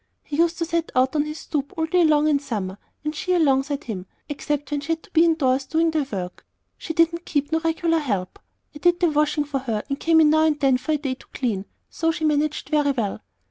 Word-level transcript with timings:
He 0.23 0.37
used 0.37 0.57
to 0.57 0.65
set 0.65 0.91
out 0.95 1.15
on 1.15 1.25
this 1.25 1.41
stoop 1.41 1.73
all 1.77 1.85
day 1.85 2.03
long 2.03 2.27
in 2.27 2.37
the 2.37 2.43
summer, 2.43 2.79
and 3.03 3.13
she 3.15 3.33
alongside 3.35 3.83
him, 3.83 4.07
except 4.29 4.71
when 4.71 4.81
she 4.81 4.93
had 4.93 5.03
to 5.03 5.11
be 5.11 5.23
indoors 5.23 5.67
doing 5.67 5.91
the 5.91 6.07
work. 6.11 6.43
She 6.79 6.91
didn't 6.95 7.23
keep 7.23 7.51
no 7.51 7.59
regular 7.59 7.99
help. 7.99 8.39
I 8.75 8.79
did 8.79 8.99
the 8.99 9.11
washing 9.11 9.43
for 9.43 9.59
her, 9.59 9.83
and 9.89 9.99
come 9.99 10.19
in 10.19 10.31
now 10.31 10.43
and 10.45 10.59
then 10.59 10.79
for 10.79 10.93
a 10.93 10.97
day 10.97 11.13
to 11.13 11.27
clean; 11.35 11.65
so 11.91 12.11
she 12.11 12.25
managed 12.25 12.69
very 12.69 12.89
well. 12.89 13.19